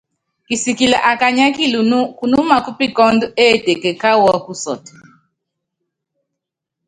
Kisikili 0.47 0.97
á 1.09 1.11
kanyiɛ́ 1.21 1.53
kilunú, 1.55 1.99
kunúmá 2.17 2.55
kúpikɔ́ndɔ 2.65 3.25
éteke 3.45 3.89
káwu 4.01 4.25
ɔ́kusɔ́tɔ. 4.37 4.93